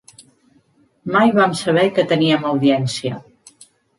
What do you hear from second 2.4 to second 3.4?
audiència!